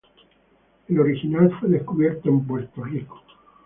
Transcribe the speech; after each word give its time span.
El 0.87 0.99
original 0.99 1.55
fue 1.59 1.69
descubierto 1.69 2.27
en 2.27 2.43
Puerto 2.47 2.83
Rico. 2.83 3.21